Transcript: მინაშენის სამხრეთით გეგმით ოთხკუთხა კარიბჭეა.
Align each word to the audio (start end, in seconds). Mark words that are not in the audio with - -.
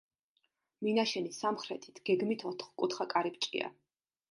მინაშენის 0.87 1.41
სამხრეთით 1.43 2.03
გეგმით 2.11 2.47
ოთხკუთხა 2.55 3.11
კარიბჭეა. 3.15 3.73